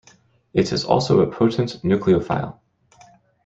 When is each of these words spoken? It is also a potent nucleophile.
It 0.55 0.71
is 0.73 0.83
also 0.83 1.19
a 1.19 1.31
potent 1.31 1.83
nucleophile. 1.83 2.57